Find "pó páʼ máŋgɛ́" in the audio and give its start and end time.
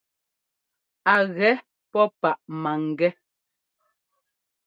1.91-3.11